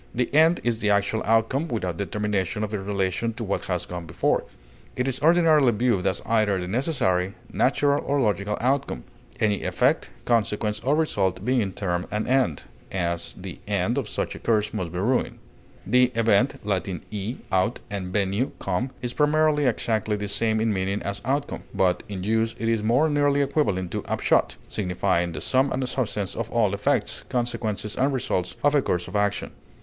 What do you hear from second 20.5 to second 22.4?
in meaning as outcome; but in